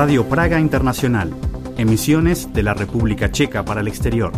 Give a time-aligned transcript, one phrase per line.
[0.00, 1.30] Radio Praga Internacional,
[1.76, 4.32] emisiones de la República Checa para el exterior.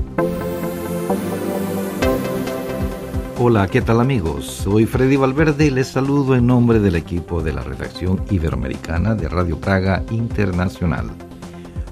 [3.38, 4.44] Hola, ¿qué tal amigos?
[4.44, 9.29] Soy Freddy Valverde y les saludo en nombre del equipo de la redacción iberoamericana de
[9.29, 11.12] Radio Praga Internacional.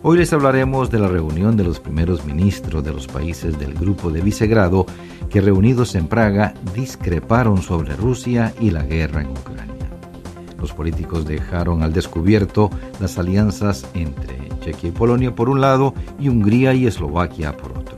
[0.03, 4.11] Hoy les hablaremos de la reunión de los primeros ministros de los países del Grupo
[4.11, 4.85] de Vicegrado
[5.31, 9.80] que reunidos en Praga discreparon sobre Rusia y la guerra en Ucrania.
[10.61, 12.71] Los políticos dejaron al descubierto
[13.01, 17.97] las alianzas entre Chequia y Polonia por un lado y Hungría y Eslovaquia por otro.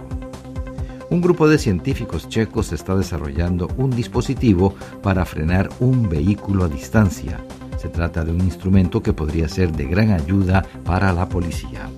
[1.10, 7.38] Un grupo de científicos checos está desarrollando un dispositivo para frenar un vehículo a distancia
[7.82, 11.90] se trata de un instrumento que podría ser de gran ayuda para la policía.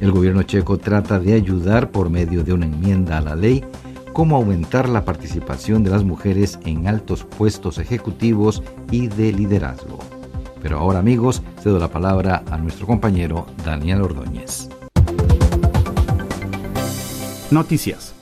[0.00, 3.64] El gobierno checo trata de ayudar por medio de una enmienda a la ley
[4.12, 9.98] cómo aumentar la participación de las mujeres en altos puestos ejecutivos y de liderazgo.
[10.62, 14.68] Pero ahora amigos, cedo la palabra a nuestro compañero Daniel Ordóñez.
[17.50, 18.14] Noticias.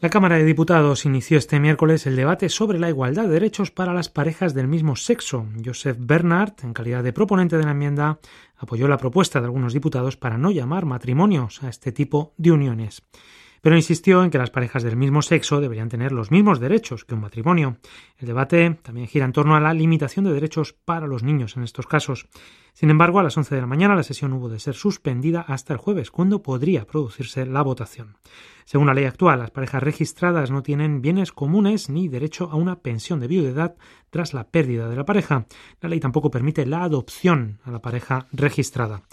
[0.00, 3.94] La Cámara de Diputados inició este miércoles el debate sobre la igualdad de derechos para
[3.94, 5.46] las parejas del mismo sexo.
[5.64, 8.18] Joseph Bernard, en calidad de proponente de la enmienda,
[8.58, 13.02] apoyó la propuesta de algunos diputados para no llamar matrimonios a este tipo de uniones
[13.64, 17.14] pero insistió en que las parejas del mismo sexo deberían tener los mismos derechos que
[17.14, 17.78] un matrimonio.
[18.18, 21.62] El debate también gira en torno a la limitación de derechos para los niños en
[21.62, 22.28] estos casos.
[22.74, 25.72] Sin embargo, a las 11 de la mañana la sesión hubo de ser suspendida hasta
[25.72, 28.18] el jueves, cuando podría producirse la votación.
[28.66, 32.80] Según la ley actual, las parejas registradas no tienen bienes comunes ni derecho a una
[32.80, 33.76] pensión de viudedad
[34.10, 35.46] tras la pérdida de la pareja.
[35.80, 39.04] La ley tampoco permite la adopción a la pareja registrada.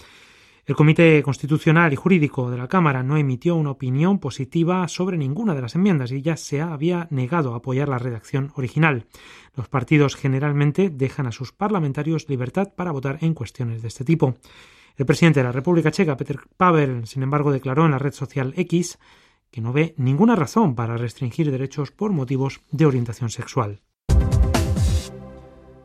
[0.72, 5.54] El Comité Constitucional y Jurídico de la Cámara no emitió una opinión positiva sobre ninguna
[5.54, 9.06] de las enmiendas y ya se había negado a apoyar la redacción original.
[9.54, 14.36] Los partidos generalmente dejan a sus parlamentarios libertad para votar en cuestiones de este tipo.
[14.96, 18.54] El presidente de la República Checa, Peter Pavel, sin embargo, declaró en la red social
[18.56, 18.98] X
[19.52, 23.82] que no ve ninguna razón para restringir derechos por motivos de orientación sexual.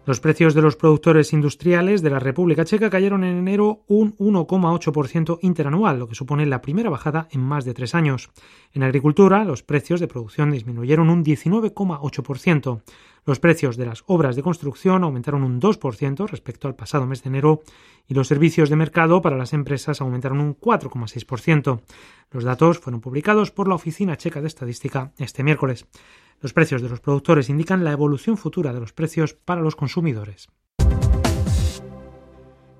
[0.07, 5.41] Los precios de los productores industriales de la República Checa cayeron en enero un 1,8%
[5.43, 8.31] interanual, lo que supone la primera bajada en más de tres años.
[8.73, 12.83] En agricultura, los precios de producción disminuyeron un 19,8%.
[13.25, 17.31] Los precios de las obras de construcción aumentaron un 2% respecto al pasado mes de
[17.31, 17.63] enero
[18.07, 21.81] y los servicios de mercado para las empresas aumentaron un 4,6%.
[22.31, 25.89] Los datos fueron publicados por la Oficina Checa de Estadística este miércoles.
[26.41, 30.49] Los precios de los productores indican la evolución futura de los precios para los consumidores.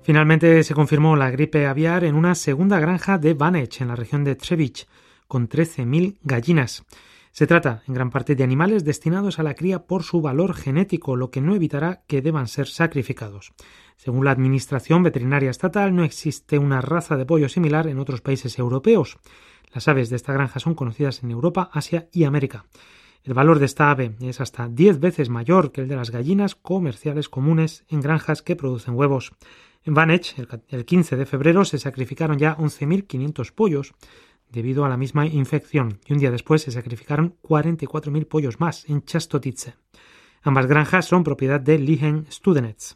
[0.03, 4.23] Finalmente se confirmó la gripe aviar en una segunda granja de Vanech, en la región
[4.23, 4.87] de Trevich,
[5.27, 6.85] con 13.000 gallinas.
[7.31, 11.15] Se trata en gran parte de animales destinados a la cría por su valor genético,
[11.15, 13.53] lo que no evitará que deban ser sacrificados.
[13.97, 18.57] Según la Administración Veterinaria Estatal, no existe una raza de pollo similar en otros países
[18.57, 19.17] europeos.
[19.73, 22.65] Las aves de esta granja son conocidas en Europa, Asia y América.
[23.27, 26.55] El valor de esta ave es hasta 10 veces mayor que el de las gallinas
[26.55, 29.33] comerciales comunes en granjas que producen huevos.
[29.83, 30.33] En Vanech,
[30.69, 33.93] el 15 de febrero, se sacrificaron ya 11.500 pollos
[34.49, 39.03] debido a la misma infección y un día después se sacrificaron 44.000 pollos más en
[39.03, 39.75] Chastotice.
[40.41, 42.95] Ambas granjas son propiedad de Lihen Studenetz.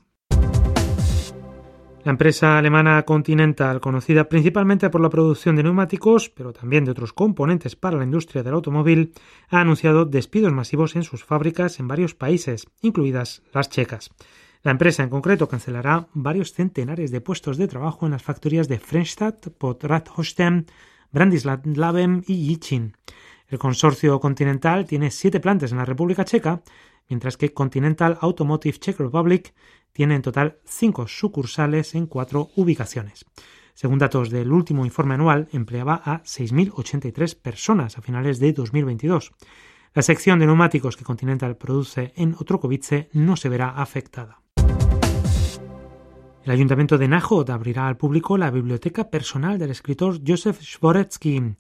[2.04, 7.14] La empresa alemana Continental, conocida principalmente por la producción de neumáticos, pero también de otros
[7.14, 9.14] componentes para la industria del automóvil,
[9.50, 14.10] ha anunciado despidos masivos en sus fábricas en varios países, incluidas las checas.
[14.64, 18.80] La empresa en concreto cancelará varios centenares de puestos de trabajo en las factorías de
[18.80, 20.66] Frenstadt, Potrathostem,
[21.12, 22.98] Brandislaven y Yichin.
[23.48, 26.62] El consorcio Continental tiene siete plantas en la República Checa,
[27.12, 29.54] mientras que Continental Automotive Czech Republic
[29.92, 33.26] tiene en total cinco sucursales en cuatro ubicaciones.
[33.74, 39.34] Según datos del último informe anual, empleaba a 6.083 personas a finales de 2022.
[39.94, 44.42] La sección de neumáticos que Continental produce en Otrokovice no se verá afectada.
[46.44, 51.56] El ayuntamiento de Nájod abrirá al público la biblioteca personal del escritor Joseph Szworetsky.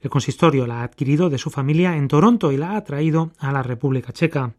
[0.00, 3.52] El consistorio la ha adquirido de su familia en Toronto y la ha traído a
[3.52, 4.54] la República Checa.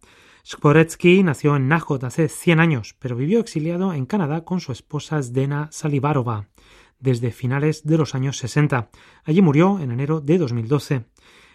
[0.45, 5.21] Skvoretsky nació en Nájod hace 100 años, pero vivió exiliado en Canadá con su esposa
[5.21, 6.47] Zdena Salivarova
[6.99, 8.89] desde finales de los años 60.
[9.23, 11.05] Allí murió en enero de 2012.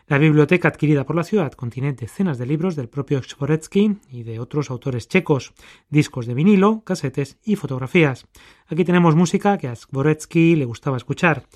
[0.06, 4.38] La biblioteca adquirida por la ciudad contiene decenas de libros del propio Skvoretsky y de
[4.38, 5.54] otros autores checos,
[5.88, 8.26] discos de vinilo, casetes y fotografías.
[8.66, 11.46] Aquí tenemos música que a Skvoretsky le gustaba escuchar.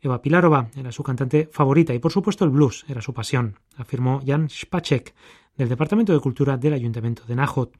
[0.00, 4.20] Eva Pilarova era su cantante favorita y por supuesto el blues era su pasión, afirmó
[4.26, 5.14] Jan Spacek,
[5.56, 7.72] del Departamento de Cultura del Ayuntamiento de Nájot.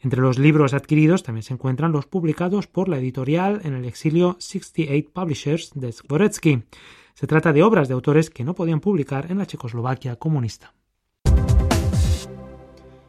[0.00, 4.36] Entre los libros adquiridos también se encuentran los publicados por la editorial en el exilio
[4.38, 6.64] 68 Publishers de Zboretsky.
[7.14, 10.74] Se trata de obras de autores que no podían publicar en la Checoslovaquia comunista.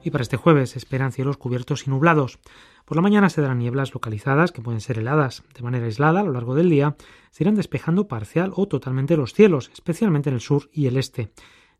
[0.03, 2.38] Y para este jueves esperan cielos cubiertos y nublados.
[2.85, 5.44] Por la mañana se darán nieblas localizadas que pueden ser heladas.
[5.56, 6.95] De manera aislada, a lo largo del día,
[7.31, 11.31] se irán despejando parcial o totalmente los cielos, especialmente en el sur y el este.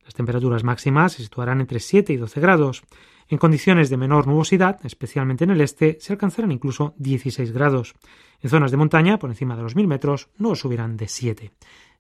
[0.06, 2.84] Las temperaturas máximas se situarán entre 7 y 12 grados.
[3.28, 7.96] En condiciones de menor nubosidad, especialmente en el este, se alcanzarán incluso 16 grados.
[8.42, 11.52] En zonas de montaña, por encima de los 1000 metros, no subirán de 7.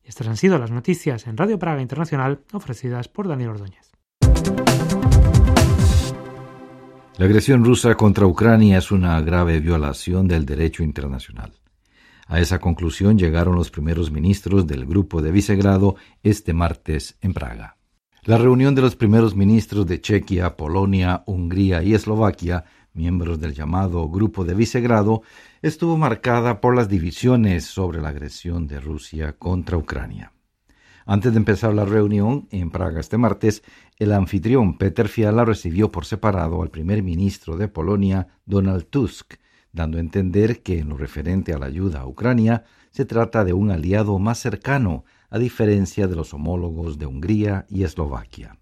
[0.03, 3.91] Estas han sido las noticias en Radio Praga Internacional ofrecidas por Daniel Ordóñez.
[7.17, 11.53] La agresión rusa contra Ucrania es una grave violación del derecho internacional.
[12.27, 17.75] A esa conclusión llegaron los primeros ministros del Grupo de Visegrado este martes en Praga.
[18.25, 24.10] La reunión de los primeros ministros de Chequia, Polonia, Hungría y Eslovaquia, miembros del llamado
[24.10, 25.22] Grupo de Visegrado,
[25.62, 30.33] estuvo marcada por las divisiones sobre la agresión de Rusia contra Ucrania.
[31.06, 33.62] Antes de empezar la reunión en Praga este martes,
[33.98, 39.36] el anfitrión Peter Fiala recibió por separado al primer ministro de Polonia, Donald Tusk,
[39.72, 43.54] dando a entender que en lo referente a la ayuda a Ucrania se trata de
[43.54, 48.57] un aliado más cercano, a diferencia de los homólogos de Hungría y Eslovaquia.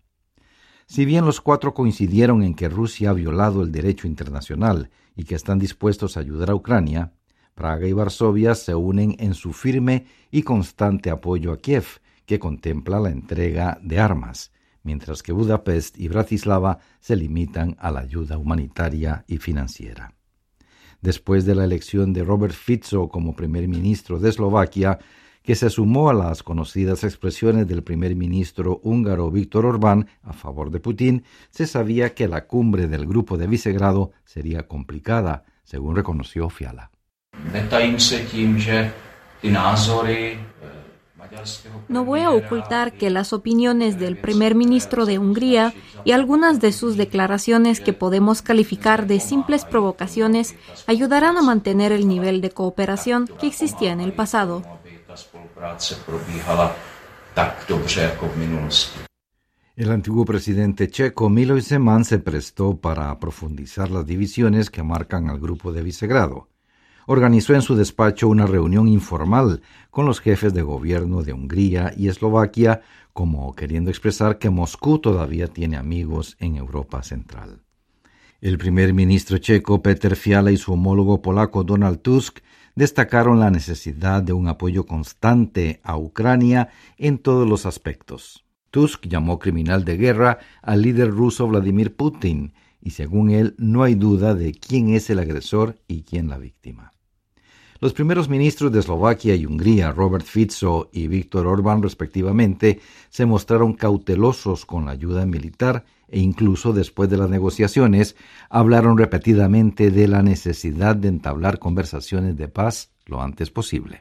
[0.85, 5.35] Si bien los cuatro coincidieron en que Rusia ha violado el derecho internacional y que
[5.35, 7.13] están dispuestos a ayudar a Ucrania,
[7.55, 11.85] Praga y Varsovia se unen en su firme y constante apoyo a Kiev,
[12.25, 14.51] que contempla la entrega de armas,
[14.81, 20.15] mientras que Budapest y Bratislava se limitan a la ayuda humanitaria y financiera.
[21.01, 24.99] Después de la elección de Robert Fico como primer ministro de Eslovaquia,
[25.43, 30.71] que se sumó a las conocidas expresiones del primer ministro húngaro Víctor Orbán a favor
[30.71, 36.49] de Putin, se sabía que la cumbre del grupo de Visegrado sería complicada, según reconoció
[36.49, 36.91] Fiala.
[41.87, 45.73] No voy a ocultar que las opiniones del primer ministro de Hungría
[46.03, 50.55] y algunas de sus declaraciones que podemos calificar de simples provocaciones
[50.85, 54.63] ayudarán a mantener el nivel de cooperación que existía en el pasado.
[59.75, 65.39] El antiguo presidente checo Miloš Zeman se prestó para profundizar las divisiones que marcan al
[65.39, 66.47] grupo de Visegrado
[67.05, 72.07] organizó en su despacho una reunión informal con los jefes de gobierno de Hungría y
[72.07, 72.81] Eslovaquia,
[73.13, 77.61] como queriendo expresar que Moscú todavía tiene amigos en Europa Central.
[78.41, 82.39] El primer ministro checo Peter Fiala y su homólogo polaco Donald Tusk
[82.75, 88.45] destacaron la necesidad de un apoyo constante a Ucrania en todos los aspectos.
[88.71, 93.95] Tusk llamó criminal de guerra al líder ruso Vladimir Putin y según él no hay
[93.95, 96.92] duda de quién es el agresor y quién la víctima.
[97.83, 103.73] Los primeros ministros de Eslovaquia y Hungría, Robert Fico y Víctor Orbán respectivamente, se mostraron
[103.73, 108.15] cautelosos con la ayuda militar e incluso después de las negociaciones
[108.49, 113.99] hablaron repetidamente de la necesidad de entablar conversaciones de paz lo antes posible.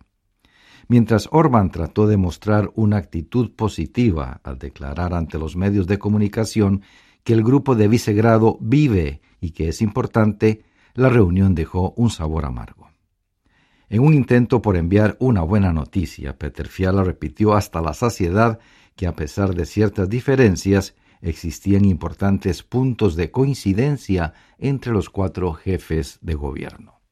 [0.86, 6.82] Mientras Orbán trató de mostrar una actitud positiva al declarar ante los medios de comunicación
[7.24, 10.62] que el grupo de Visegrado vive y que es importante,
[10.94, 12.91] la reunión dejó un sabor amargo.
[13.92, 18.58] En un intento por enviar una buena noticia, Peter Fiala repitió hasta la saciedad
[18.96, 26.18] que a pesar de ciertas diferencias, existían importantes puntos de coincidencia entre los cuatro jefes
[26.22, 27.02] de gobierno.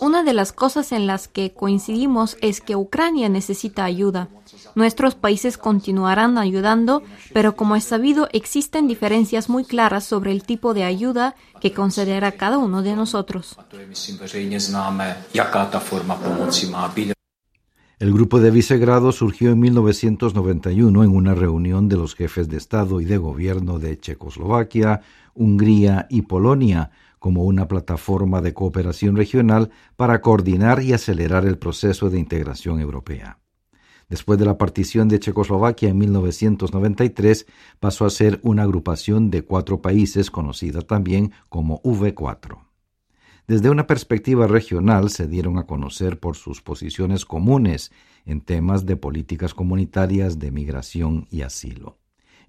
[0.00, 4.28] Una de las cosas en las que coincidimos es que Ucrania necesita ayuda.
[4.74, 7.02] Nuestros países continuarán ayudando,
[7.32, 12.32] pero como es sabido, existen diferencias muy claras sobre el tipo de ayuda que concederá
[12.32, 13.56] cada uno de nosotros.
[17.98, 23.00] El grupo de Visegrado surgió en 1991 en una reunión de los jefes de Estado
[23.00, 25.00] y de Gobierno de Checoslovaquia,
[25.34, 32.10] Hungría y Polonia, como una plataforma de cooperación regional para coordinar y acelerar el proceso
[32.10, 33.38] de integración europea.
[34.08, 37.46] Después de la partición de Checoslovaquia en 1993,
[37.78, 42.58] pasó a ser una agrupación de cuatro países conocida también como V4.
[43.46, 47.92] Desde una perspectiva regional se dieron a conocer por sus posiciones comunes
[48.24, 51.98] en temas de políticas comunitarias de migración y asilo.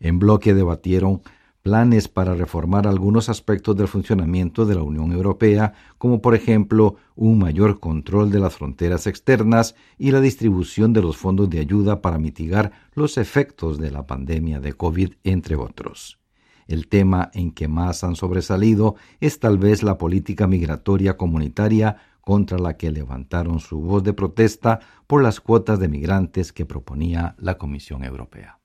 [0.01, 1.21] En bloque debatieron
[1.61, 7.39] planes para reformar algunos aspectos del funcionamiento de la Unión Europea, como por ejemplo un
[7.39, 12.17] mayor control de las fronteras externas y la distribución de los fondos de ayuda para
[12.17, 16.19] mitigar los efectos de la pandemia de COVID, entre otros.
[16.67, 22.59] El tema en que más han sobresalido es tal vez la política migratoria comunitaria contra
[22.59, 27.57] la que levantaron su voz de protesta por las cuotas de migrantes que proponía la
[27.57, 28.59] Comisión Europea.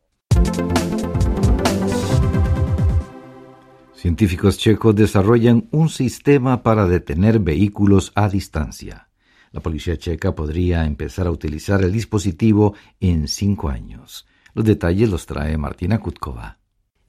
[4.05, 9.09] Científicos checos desarrollan un sistema para detener vehículos a distancia.
[9.51, 14.27] La policía checa podría empezar a utilizar el dispositivo en cinco años.
[14.53, 16.59] Los detalles los trae Martina Kutkova.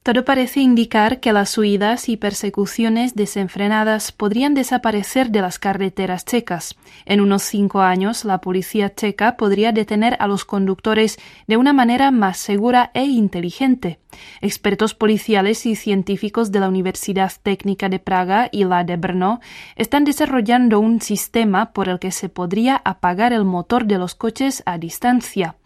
[0.04, 6.76] Todo parece indicar que las huidas y persecuciones desenfrenadas podrían desaparecer de las carreteras checas.
[7.04, 12.10] En unos cinco años, la policía checa podría detener a los conductores de una manera
[12.10, 13.98] más segura e inteligente.
[14.40, 19.40] Expertos policiales y científicos de la Universidad Técnica de Praga y la de Brno
[19.76, 24.62] están desarrollando un sistema por el que se podría apagar el motor de los coches
[24.66, 25.56] a distancia.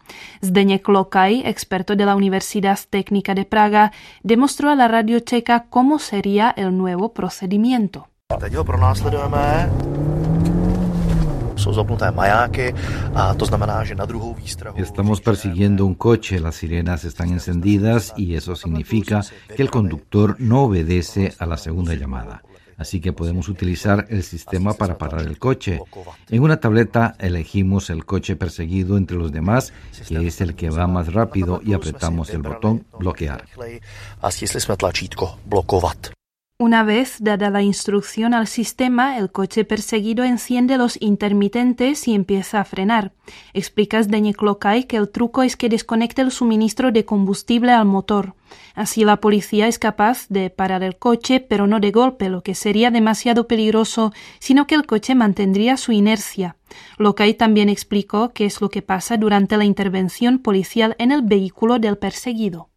[0.43, 3.91] Zdeněk Lokaj, experto de la Universidad Técnica de Praga,
[4.23, 8.07] demostró a la radio checa cómo sería el nuevo procedimiento.
[14.77, 19.21] Estamos persiguiendo un coche, las sirenas están encendidas y eso significa
[19.55, 22.41] que el conductor no obedece a la segunda llamada.
[22.77, 25.79] así que podemos utilizar el sistema para parar el coche.
[26.29, 29.71] En una tableta elegimos el coche perseguido entre los demás,
[30.07, 33.45] que es el que va más rápido, y apretamos el botón bloquear.
[36.61, 42.59] Una vez dada la instrucción al sistema, el coche perseguido enciende los intermitentes y empieza
[42.59, 43.13] a frenar.
[43.55, 48.35] Explicas Lokaj que el truco es que desconecte el suministro de combustible al motor.
[48.75, 52.53] Así la policía es capaz de parar el coche, pero no de golpe, lo que
[52.53, 56.57] sería demasiado peligroso, sino que el coche mantendría su inercia.
[56.99, 61.79] Lokaj también explicó qué es lo que pasa durante la intervención policial en el vehículo
[61.79, 62.70] del perseguido.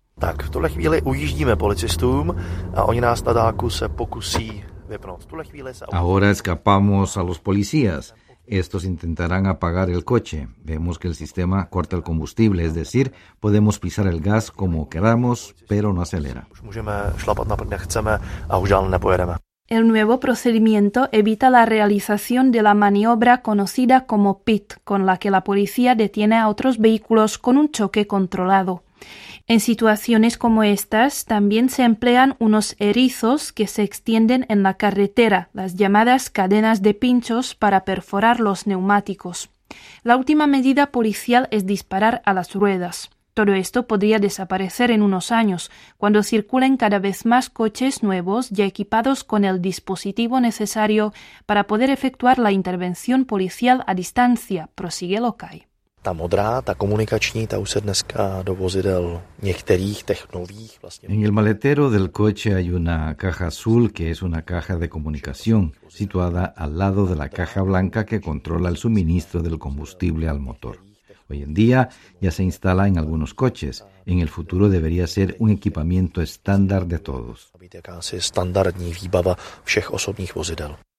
[5.93, 8.15] Ahora escapamos a los policías.
[8.47, 10.49] Estos intentarán apagar el coche.
[10.63, 15.55] Vemos que el sistema corta el combustible, es decir, podemos pisar el gas como queramos,
[15.67, 16.47] pero no acelera.
[19.67, 25.31] El nuevo procedimiento evita la realización de la maniobra conocida como PIT, con la que
[25.31, 28.83] la policía detiene a otros vehículos con un choque controlado.
[29.47, 35.51] En situaciones como estas también se emplean unos erizos que se extienden en la carretera,
[35.53, 39.51] las llamadas cadenas de pinchos para perforar los neumáticos.
[40.03, 43.11] La última medida policial es disparar a las ruedas.
[43.35, 48.65] Todo esto podría desaparecer en unos años, cuando circulen cada vez más coches nuevos ya
[48.65, 51.13] equipados con el dispositivo necesario
[51.45, 55.21] para poder efectuar la intervención policial a distancia, prosigue
[61.03, 65.73] En el maletero del coche hay una caja azul que es una caja de comunicación
[65.89, 70.79] situada al lado de la caja blanca que controla el suministro del combustible al motor.
[71.29, 71.89] Hoy en día
[72.21, 73.85] ya se instala en algunos coches.
[74.07, 77.51] En el futuro debería ser un equipamiento estándar de todos.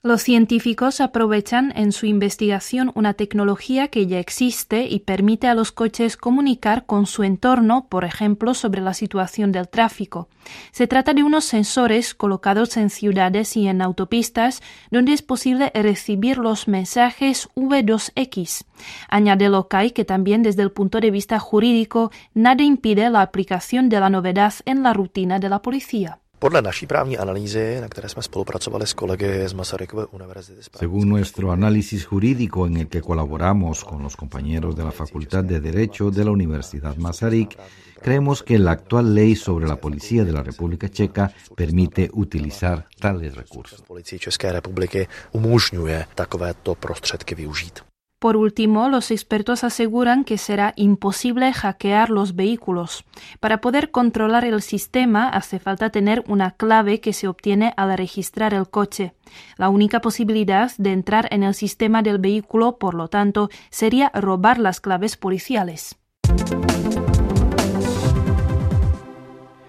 [0.06, 5.72] Los científicos aprovechan en su investigación una tecnología que ya existe y permite a los
[5.72, 10.30] coches comunicar con su entorno, por ejemplo, sobre la situación del tráfico.
[10.72, 16.38] Se trata de unos sensores colocados en ciudades y en autopistas donde es posible recibir
[16.38, 18.66] los mensajes V2X.
[19.10, 24.00] Añade Lokai que también desde el punto de vista jurídico nada impide la aplicación de
[24.00, 26.20] la novedad en la rutina de la policía.
[30.74, 35.60] Según nuestro análisis jurídico en el que colaboramos con los compañeros de la Facultad de
[35.62, 37.58] Derecho de la Universidad Masaryk,
[38.02, 43.36] creemos que la actual ley sobre la policía de la República Checa permite utilizar tales
[43.36, 43.84] recursos.
[48.20, 53.04] Por último, los expertos aseguran que será imposible hackear los vehículos.
[53.40, 58.54] Para poder controlar el sistema hace falta tener una clave que se obtiene al registrar
[58.54, 59.14] el coche.
[59.58, 64.60] La única posibilidad de entrar en el sistema del vehículo, por lo tanto, sería robar
[64.60, 65.98] las claves policiales.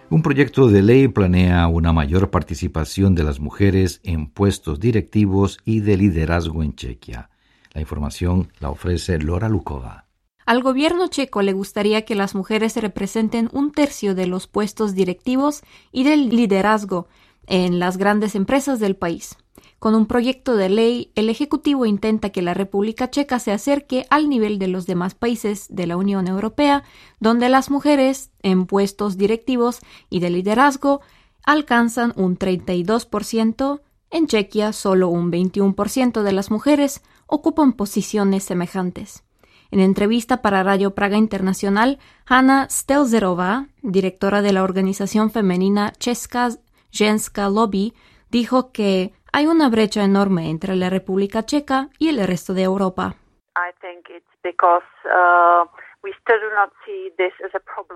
[0.09, 5.81] Un proyecto de ley planea una mayor participación de las mujeres en puestos directivos y
[5.81, 7.29] de liderazgo en Chequia.
[7.77, 10.07] La información la ofrece Lora Lukova.
[10.47, 15.61] Al gobierno checo le gustaría que las mujeres representen un tercio de los puestos directivos
[15.93, 17.07] y del liderazgo
[17.47, 19.37] en las grandes empresas del país.
[19.79, 24.31] Con un proyecto de ley, el Ejecutivo intenta que la República Checa se acerque al
[24.31, 26.83] nivel de los demás países de la Unión Europea,
[27.21, 31.03] donde las mujeres en puestos directivos y de liderazgo
[31.45, 39.25] alcanzan un 32%, en Chequia solo un 21% de las mujeres ocupan posiciones semejantes.
[39.71, 46.51] En entrevista para Radio Praga Internacional, Hanna Stelzerova, directora de la organización femenina Česká
[46.93, 47.95] Ženska Lobby,
[48.31, 53.17] dijo que hay una brecha enorme entre la República Checa y el resto de Europa.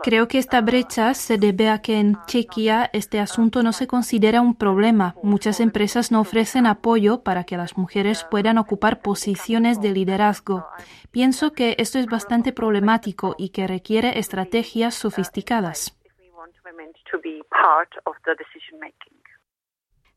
[0.03, 4.41] Creo que esta brecha se debe a que en Chequia este asunto no se considera
[4.41, 5.15] un problema.
[5.23, 10.67] Muchas empresas no ofrecen apoyo para que las mujeres puedan ocupar posiciones de liderazgo.
[11.11, 15.97] Pienso que esto es bastante problemático y que requiere estrategias sofisticadas.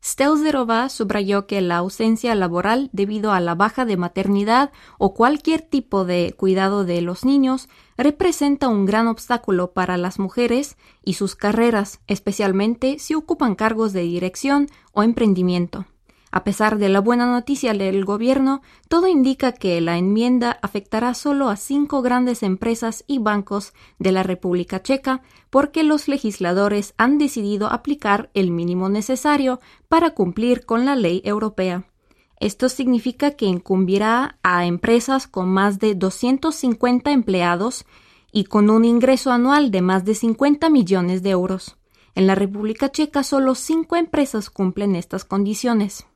[0.04, 6.04] Stelzerova subrayó que la ausencia laboral debido a la baja de maternidad o cualquier tipo
[6.04, 12.00] de cuidado de los niños representa un gran obstáculo para las mujeres y sus carreras,
[12.06, 15.86] especialmente si ocupan cargos de dirección o emprendimiento.
[16.34, 21.48] A pesar de la buena noticia del gobierno, todo indica que la enmienda afectará solo
[21.48, 27.68] a cinco grandes empresas y bancos de la República Checa porque los legisladores han decidido
[27.68, 31.86] aplicar el mínimo necesario para cumplir con la ley europea.
[32.40, 37.86] Esto significa que incumbirá a empresas con más de 250 empleados
[38.32, 41.78] y con un ingreso anual de más de 50 millones de euros.
[42.16, 46.06] En la República Checa solo cinco empresas cumplen estas condiciones.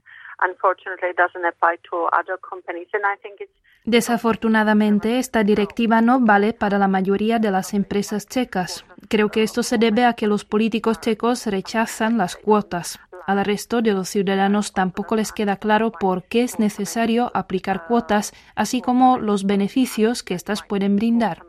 [3.88, 8.84] Desafortunadamente, esta directiva no vale para la mayoría de las empresas checas.
[9.08, 13.00] Creo que esto se debe a que los políticos checos rechazan las cuotas.
[13.26, 18.34] Al resto de los ciudadanos tampoco les queda claro por qué es necesario aplicar cuotas,
[18.54, 21.46] así como los beneficios que éstas pueden brindar.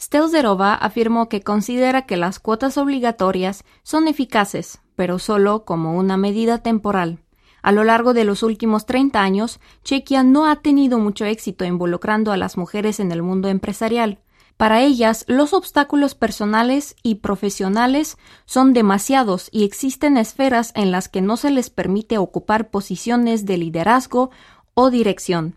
[0.00, 6.62] Stelzerova afirmó que considera que las cuotas obligatorias son eficaces, pero solo como una medida
[6.62, 7.18] temporal.
[7.62, 12.32] A lo largo de los últimos 30 años, Chequia no ha tenido mucho éxito involucrando
[12.32, 14.18] a las mujeres en el mundo empresarial.
[14.56, 21.22] Para ellas, los obstáculos personales y profesionales son demasiados y existen esferas en las que
[21.22, 24.30] no se les permite ocupar posiciones de liderazgo
[24.74, 25.54] o dirección.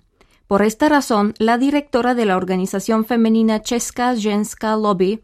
[0.48, 5.22] Por esta razón, la directora de la organización femenina Česká Ženska Lobby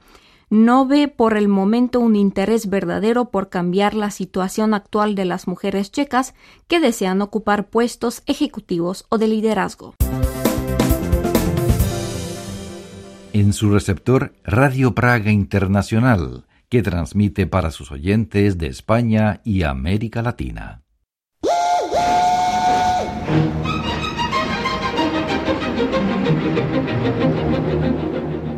[0.50, 5.48] no ve por el momento un interés verdadero por cambiar la situación actual de las
[5.48, 6.34] mujeres checas
[6.68, 9.96] que desean ocupar puestos ejecutivos o de liderazgo.
[13.32, 20.22] En su receptor Radio Praga Internacional, que transmite para sus oyentes de España y América
[20.22, 20.82] Latina.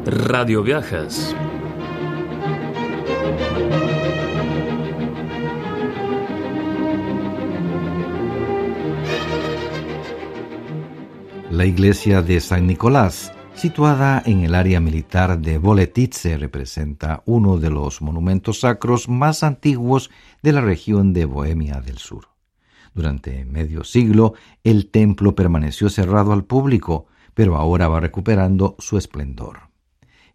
[0.05, 1.35] Radio Viajes.
[11.51, 17.69] La iglesia de San Nicolás, situada en el área militar de Boletice, representa uno de
[17.69, 20.09] los monumentos sacros más antiguos
[20.41, 22.29] de la región de Bohemia del Sur.
[22.95, 29.70] Durante medio siglo, el templo permaneció cerrado al público, pero ahora va recuperando su esplendor.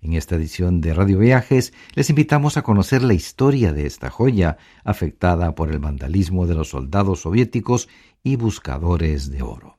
[0.00, 4.59] En esta edición de Radio Viajes les invitamos a conocer la historia de esta joya
[4.85, 7.88] afectada por el vandalismo de los soldados soviéticos
[8.22, 9.78] y buscadores de oro.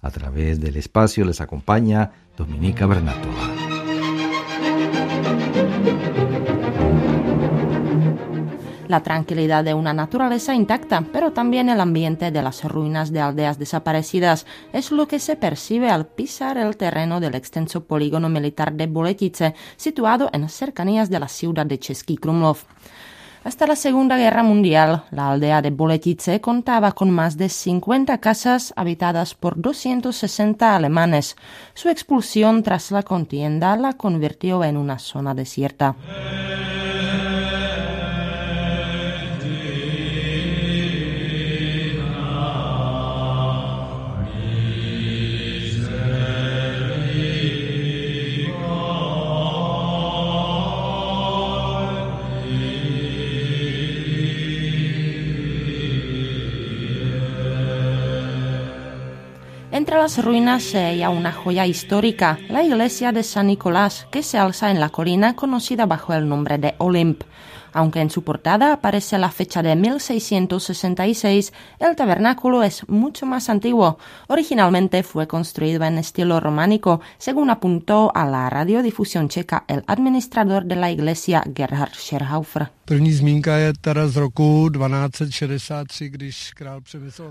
[0.00, 3.77] A través del espacio les acompaña Dominica Bernatova.
[8.88, 13.58] La tranquilidad de una naturaleza intacta, pero también el ambiente de las ruinas de aldeas
[13.58, 18.86] desaparecidas es lo que se percibe al pisar el terreno del extenso polígono militar de
[18.86, 22.58] Boletice, situado en cercanías de la ciudad de Český Krumlov.
[23.44, 28.74] Hasta la Segunda Guerra Mundial, la aldea de Boletice contaba con más de 50 casas
[28.76, 31.36] habitadas por 260 alemanes.
[31.72, 35.94] Su expulsión tras la contienda la convirtió en una zona desierta.
[59.88, 64.36] Entre las ruinas se halla una joya histórica, la iglesia de San Nicolás, que se
[64.36, 67.22] alza en la colina conocida bajo el nombre de Olymp.
[67.72, 73.98] Aunque en su portada aparece la fecha de 1666, el tabernáculo es mucho más antiguo.
[74.28, 80.76] Originalmente fue construido en estilo románico, según apuntó a la radiodifusión checa el administrador de
[80.76, 82.70] la iglesia Gerhard Scherhaufer.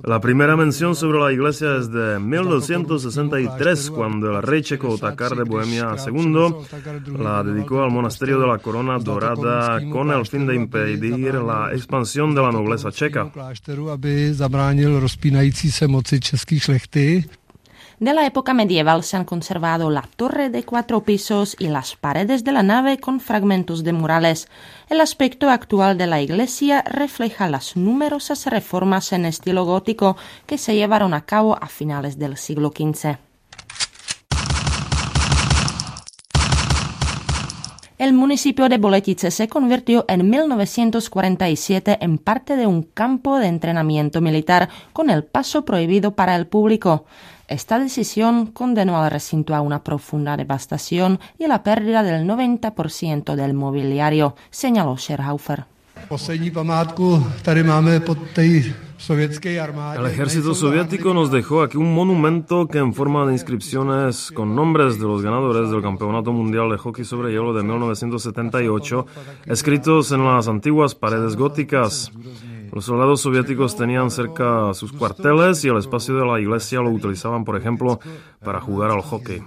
[0.04, 5.44] La primera mención sobre la iglesia es de 1263, cuando el rey checo Otakar de
[5.44, 11.34] Bohemia II la dedicó al monasterio de la Corona Dorada con el fin de impedir
[11.36, 13.32] la expansión de la nobleza checa.
[18.00, 22.44] De la época medieval se han conservado la torre de cuatro pisos y las paredes
[22.44, 24.48] de la nave con fragmentos de murales.
[24.88, 30.76] El aspecto actual de la iglesia refleja las numerosas reformas en estilo gótico que se
[30.76, 33.18] llevaron a cabo a finales del siglo XV.
[37.98, 44.22] El municipio de Boletice se convirtió en 1947 en parte de un campo de entrenamiento
[44.22, 47.06] militar con el paso prohibido para el público.
[47.48, 53.34] Esta decisión condenó al recinto a una profunda devastación y a la pérdida del 90%
[53.34, 55.66] del mobiliario, señaló Scherhaufer.
[60.00, 65.00] El ejército soviético nos dejó aquí un monumento que en forma de inscripciones con nombres
[65.00, 69.06] de los ganadores del Campeonato Mundial de Hockey sobre Hielo de 1978,
[69.46, 72.12] escritos en las antiguas paredes góticas.
[72.74, 77.46] Los soldados soviéticos tenían cerca sus cuarteles y el espacio de la iglesia lo utilizaban,
[77.46, 78.00] por ejemplo,
[78.44, 79.42] para jugar al hockey.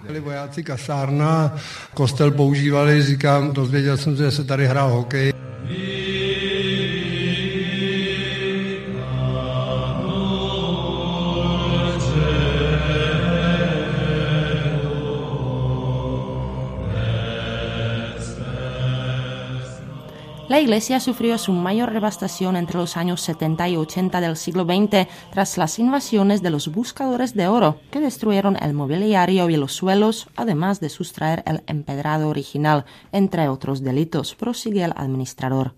[20.60, 25.08] La iglesia sufrió su mayor devastación entre los años 70 y 80 del siglo XX
[25.32, 30.28] tras las invasiones de los buscadores de oro, que destruyeron el mobiliario y los suelos,
[30.36, 35.72] además de sustraer el empedrado original, entre otros delitos, prosigue el administrador.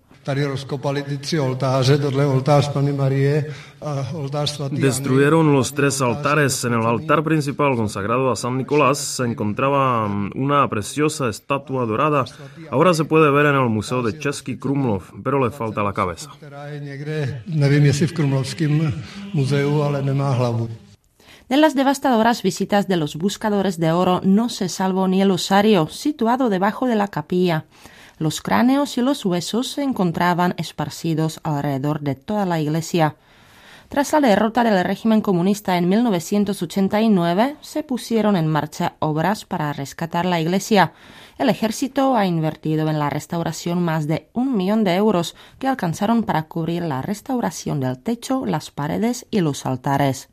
[4.71, 6.63] Destruyeron los tres altares.
[6.63, 12.25] En el altar principal consagrado a San Nicolás se encontraba mm, una preciosa estatua dorada.
[12.71, 16.29] Ahora se puede ver en el Museo de Český Krumlov, pero le falta la cabeza.
[21.49, 25.87] De las devastadoras visitas de los buscadores de oro no se salvó ni el osario,
[25.87, 27.65] situado debajo de la capilla.
[28.17, 33.15] Los cráneos y los huesos se encontraban esparcidos alrededor de toda la iglesia.
[33.89, 40.25] Tras la derrota del régimen comunista en 1989, se pusieron en marcha obras para rescatar
[40.25, 40.93] la iglesia.
[41.37, 46.23] El ejército ha invertido en la restauración más de un millón de euros que alcanzaron
[46.23, 50.29] para cubrir la restauración del techo, las paredes y los altares.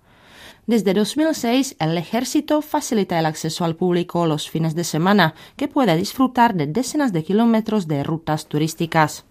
[0.70, 5.96] Desde 2006, el ejército facilita el acceso al público los fines de semana, que puede
[5.96, 9.24] disfrutar de decenas de kilómetros de rutas turísticas.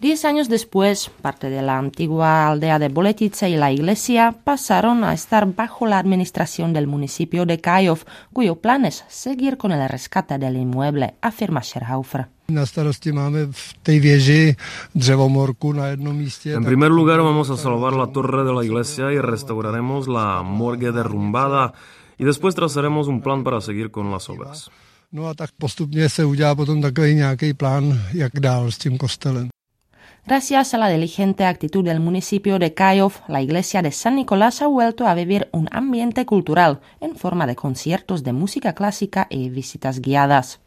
[0.00, 5.14] Diez años después, parte de la antigua aldea de Boletice y la iglesia pasaron a
[5.14, 10.38] estar bajo la administración del municipio de Kajov, cuyo plan es seguir con el rescate
[10.38, 12.37] del inmueble, afirma Scherhaufer.
[16.56, 20.90] En primer lugar vamos a salvar la torre de la iglesia y restauraremos la morgue
[20.90, 21.74] derrumbada
[22.16, 24.70] y después trazaremos un plan para seguir con las obras.
[30.24, 34.68] Gracias a la diligente actitud del municipio de Kayov, la iglesia de San Nicolás ha
[34.68, 40.00] vuelto a vivir un ambiente cultural en forma de conciertos de música clásica y visitas
[40.00, 40.60] guiadas.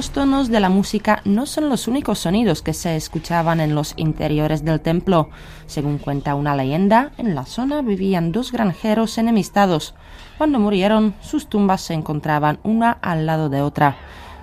[0.00, 3.92] Los tonos de la música no son los únicos sonidos que se escuchaban en los
[3.98, 5.28] interiores del templo.
[5.66, 9.94] Según cuenta una leyenda, en la zona vivían dos granjeros enemistados.
[10.38, 13.98] Cuando murieron, sus tumbas se encontraban una al lado de otra.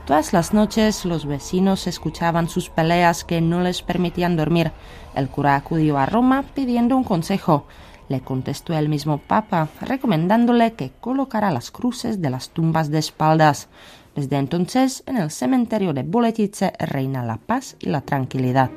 [0.05, 4.73] Todas las noches los vecinos escuchaban sus peleas que no les permitían dormir.
[5.15, 7.65] El cura acudió a Roma pidiendo un consejo.
[8.09, 13.67] Le contestó el mismo Papa, recomendándole que colocara las cruces de las tumbas de espaldas.
[14.15, 18.71] Desde entonces, en el cementerio de Boletice reina la paz y la tranquilidad.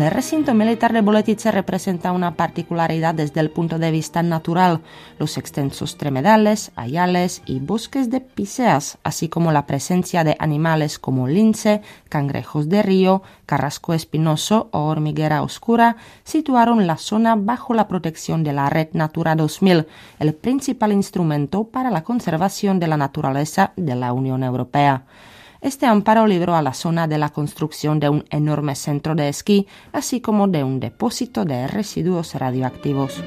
[0.00, 4.80] El recinto militar de Boletice representa una particularidad desde el punto de vista natural,
[5.18, 11.26] los extensos tremedales, ayales y bosques de piseas, así como la presencia de animales como
[11.26, 18.44] lince, cangrejos de río, carrasco espinoso o hormiguera oscura, situaron la zona bajo la protección
[18.44, 19.88] de la Red Natura 2000,
[20.20, 25.06] el principal instrumento para la conservación de la naturaleza de la Unión Europea.
[25.60, 29.66] Este amparo libró a la zona de la construcción de un enorme centro de esquí,
[29.92, 33.22] así como de un depósito de residuos radioactivos.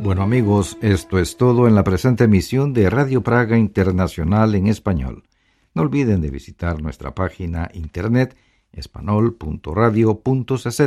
[0.00, 5.22] Bueno amigos, esto es todo en la presente emisión de Radio Praga Internacional en español.
[5.74, 8.36] No olviden de visitar nuestra página internet
[8.72, 10.80] espanol.radio.cz,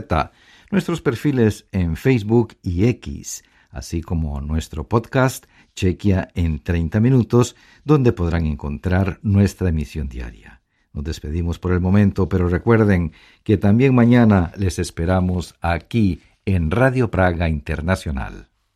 [0.71, 5.45] nuestros perfiles en Facebook y X, así como nuestro podcast
[5.76, 10.62] Chequia en 30 minutos, donde podrán encontrar nuestra emisión diaria.
[10.93, 13.12] Nos despedimos por el momento, pero recuerden
[13.43, 18.50] que también mañana les esperamos aquí en Radio Praga Internacional.